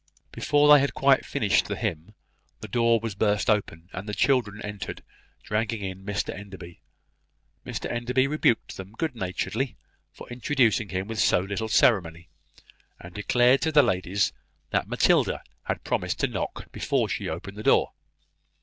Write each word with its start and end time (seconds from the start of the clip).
Before 0.31 0.67
they 0.73 0.79
had 0.81 0.95
quite 0.95 1.23
finished 1.27 1.67
the 1.67 1.75
Hymn, 1.75 2.15
the 2.59 2.67
door 2.67 2.99
was 2.99 3.13
burst 3.13 3.51
open, 3.51 3.87
and 3.93 4.09
the 4.09 4.15
children 4.15 4.59
entered, 4.63 5.03
dragging 5.43 5.83
in 5.83 6.03
Mr 6.03 6.33
Enderby. 6.33 6.81
Mr 7.63 7.85
Enderby 7.87 8.25
rebuked 8.25 8.77
them, 8.77 8.93
good 8.97 9.15
naturedly, 9.15 9.77
for 10.11 10.27
introducing 10.29 10.89
him 10.89 11.07
with 11.07 11.19
so 11.19 11.41
little 11.41 11.69
ceremony, 11.69 12.29
and 12.99 13.13
declared 13.13 13.61
to 13.61 13.71
the 13.71 13.83
ladies 13.83 14.33
that 14.71 14.87
Matilda 14.87 15.43
had 15.65 15.83
promised 15.83 16.19
to 16.21 16.27
knock 16.27 16.71
before 16.71 17.07
she 17.07 17.29
opened 17.29 17.57
the 17.57 17.61
door. 17.61 17.91